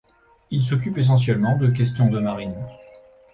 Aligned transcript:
Il 0.49 0.63
s'occupe 0.63 0.97
essentiellement 0.97 1.57
de 1.59 1.67
questions 1.69 2.09
de 2.09 2.19
marine. 2.19 2.55